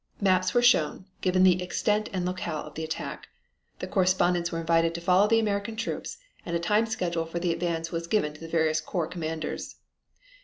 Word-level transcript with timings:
Maps 0.19 0.55
were 0.55 0.63
shown, 0.63 1.05
giving 1.21 1.43
the 1.43 1.61
extent 1.61 2.09
and 2.11 2.25
locale 2.25 2.63
of 2.65 2.73
the 2.73 2.83
attack. 2.83 3.27
The 3.77 3.85
correspondents 3.87 4.51
were 4.51 4.59
invited 4.59 4.95
to 4.95 4.99
follow 5.01 5.27
the 5.27 5.37
American 5.37 5.75
troops 5.75 6.17
and 6.43 6.55
a 6.55 6.59
time 6.59 6.87
schedule 6.87 7.27
for 7.27 7.37
the 7.37 7.53
advance 7.53 7.91
was 7.91 8.07
given 8.07 8.33
to 8.33 8.41
the 8.41 8.47
various 8.47 8.81
corps 8.81 9.05
commanders. 9.05 9.75